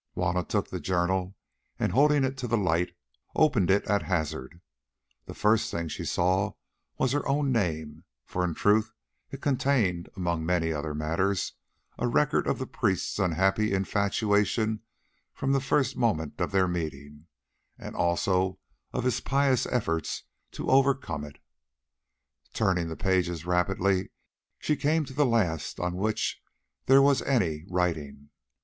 [0.15, 1.35] Juanna took the journal,
[1.77, 2.95] and holding it to the light,
[3.35, 4.59] opened it at hazard.
[5.27, 6.53] The first thing that she saw
[6.97, 8.93] was her own name, for in truth
[9.29, 11.53] it contained, among many other matters,
[11.99, 14.79] a record of the priest's unhappy infatuation
[15.35, 17.27] from the first moment of their meeting,
[17.77, 18.57] and also
[18.93, 20.23] of his pious efforts
[20.53, 21.37] to overcome it.
[22.53, 24.09] Turning the pages rapidly
[24.57, 26.41] she came to the last on which
[26.87, 28.31] there was any writing.